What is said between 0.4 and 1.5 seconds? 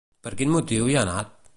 motiu hi ha anat?